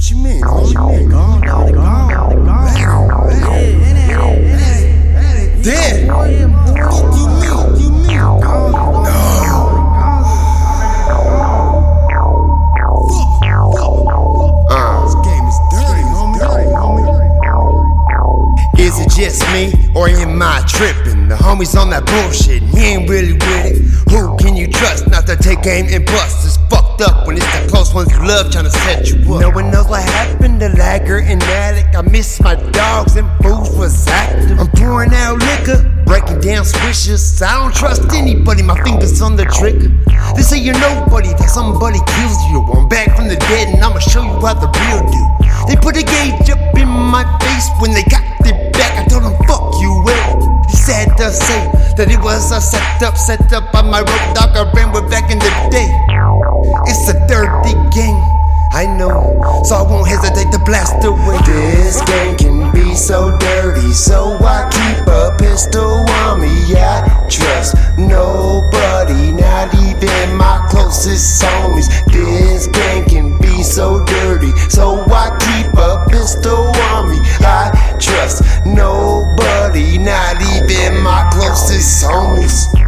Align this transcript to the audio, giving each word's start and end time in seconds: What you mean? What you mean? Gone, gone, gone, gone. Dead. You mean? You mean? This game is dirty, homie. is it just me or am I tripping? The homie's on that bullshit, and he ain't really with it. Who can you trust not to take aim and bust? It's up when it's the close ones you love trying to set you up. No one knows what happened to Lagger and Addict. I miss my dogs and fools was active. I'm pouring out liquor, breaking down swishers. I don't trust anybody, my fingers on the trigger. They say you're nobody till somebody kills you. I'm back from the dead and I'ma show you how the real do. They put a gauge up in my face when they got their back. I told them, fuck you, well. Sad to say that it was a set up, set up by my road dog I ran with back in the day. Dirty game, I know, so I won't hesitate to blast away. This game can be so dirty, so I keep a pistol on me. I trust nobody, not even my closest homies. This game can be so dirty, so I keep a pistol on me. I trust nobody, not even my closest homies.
What 0.00 0.08
you 0.10 0.16
mean? 0.16 0.40
What 0.40 0.72
you 0.72 0.80
mean? 0.80 1.10
Gone, 1.10 1.42
gone, 1.42 1.72
gone, 1.72 1.74
gone. 1.74 2.72
Dead. 5.62 6.06
You 6.06 6.14
mean? 6.16 6.48
You 7.78 7.92
mean? 7.92 8.16
This 15.04 15.14
game 15.20 15.44
is 15.44 15.58
dirty, 15.68 16.04
homie. 16.08 16.40
is 18.78 18.96
it 19.00 19.10
just 19.10 19.44
me 19.52 19.70
or 19.94 20.08
am 20.08 20.40
I 20.40 20.64
tripping? 20.66 21.28
The 21.28 21.34
homie's 21.34 21.76
on 21.76 21.90
that 21.90 22.06
bullshit, 22.06 22.62
and 22.62 22.70
he 22.70 22.86
ain't 22.86 23.10
really 23.10 23.34
with 23.34 23.66
it. 23.66 23.76
Who 24.10 24.34
can 24.38 24.56
you 24.56 24.66
trust 24.66 25.08
not 25.08 25.26
to 25.26 25.36
take 25.36 25.66
aim 25.66 25.88
and 25.90 26.06
bust? 26.06 26.46
It's 26.46 26.56
up 27.02 27.26
when 27.26 27.36
it's 27.36 27.46
the 27.56 27.68
close 27.68 27.94
ones 27.94 28.12
you 28.12 28.20
love 28.26 28.50
trying 28.52 28.64
to 28.64 28.70
set 28.70 29.08
you 29.08 29.16
up. 29.34 29.40
No 29.40 29.50
one 29.50 29.70
knows 29.70 29.88
what 29.88 30.02
happened 30.02 30.60
to 30.60 30.68
Lagger 30.68 31.20
and 31.20 31.42
Addict. 31.42 31.96
I 31.96 32.02
miss 32.02 32.40
my 32.40 32.54
dogs 32.54 33.16
and 33.16 33.28
fools 33.42 33.70
was 33.76 34.06
active. 34.08 34.58
I'm 34.58 34.68
pouring 34.68 35.12
out 35.14 35.38
liquor, 35.38 35.82
breaking 36.04 36.40
down 36.40 36.64
swishers. 36.64 37.40
I 37.40 37.58
don't 37.58 37.74
trust 37.74 38.12
anybody, 38.12 38.62
my 38.62 38.80
fingers 38.82 39.20
on 39.22 39.36
the 39.36 39.44
trigger. 39.44 39.88
They 40.36 40.42
say 40.42 40.58
you're 40.58 40.78
nobody 40.78 41.28
till 41.36 41.48
somebody 41.48 41.98
kills 41.98 42.38
you. 42.52 42.60
I'm 42.74 42.88
back 42.88 43.16
from 43.16 43.28
the 43.28 43.36
dead 43.36 43.74
and 43.74 43.82
I'ma 43.82 43.98
show 43.98 44.22
you 44.22 44.36
how 44.44 44.54
the 44.54 44.68
real 44.68 45.00
do. 45.08 45.24
They 45.68 45.76
put 45.76 45.96
a 45.96 46.04
gauge 46.04 46.50
up 46.50 46.60
in 46.76 46.88
my 46.88 47.24
face 47.40 47.68
when 47.80 47.92
they 47.92 48.04
got 48.04 48.24
their 48.44 48.56
back. 48.72 48.98
I 48.98 49.08
told 49.08 49.24
them, 49.24 49.36
fuck 49.48 49.74
you, 49.80 50.02
well. 50.04 50.64
Sad 50.68 51.16
to 51.18 51.30
say 51.30 51.60
that 51.96 52.10
it 52.10 52.20
was 52.20 52.52
a 52.52 52.60
set 52.60 53.02
up, 53.02 53.16
set 53.16 53.52
up 53.52 53.72
by 53.72 53.82
my 53.82 54.00
road 54.00 54.34
dog 54.34 54.56
I 54.56 54.70
ran 54.72 54.92
with 54.92 55.10
back 55.10 55.30
in 55.30 55.38
the 55.38 55.50
day. 55.70 56.19
Dirty 57.30 57.74
game, 57.94 58.24
I 58.72 58.86
know, 58.98 59.62
so 59.62 59.76
I 59.76 59.82
won't 59.82 60.08
hesitate 60.08 60.50
to 60.50 60.58
blast 60.64 61.04
away. 61.04 61.38
This 61.46 62.02
game 62.02 62.36
can 62.36 62.72
be 62.72 62.96
so 62.96 63.38
dirty, 63.38 63.92
so 63.92 64.36
I 64.40 64.66
keep 64.66 65.06
a 65.06 65.36
pistol 65.38 66.04
on 66.26 66.40
me. 66.40 66.74
I 66.74 67.06
trust 67.30 67.76
nobody, 67.96 69.30
not 69.30 69.72
even 69.76 70.34
my 70.34 70.66
closest 70.70 71.40
homies. 71.40 71.86
This 72.06 72.66
game 72.66 73.04
can 73.04 73.38
be 73.38 73.62
so 73.62 74.04
dirty, 74.06 74.50
so 74.68 74.98
I 75.06 75.30
keep 75.38 75.72
a 75.78 76.04
pistol 76.10 76.74
on 76.90 77.10
me. 77.10 77.18
I 77.46 77.70
trust 78.00 78.42
nobody, 78.66 79.98
not 79.98 80.42
even 80.42 81.00
my 81.00 81.30
closest 81.32 82.04
homies. 82.04 82.79